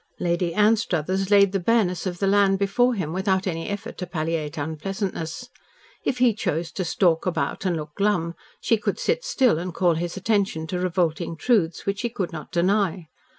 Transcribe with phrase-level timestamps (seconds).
[0.19, 4.57] Lady Anstruthers laid the bareness of the land before him without any effort to palliate
[4.57, 5.49] unpleasantness.
[6.03, 9.93] If he chose to stalk about and look glum, she could sit still and call
[9.93, 13.09] his attention to revolting truths which he could not deny.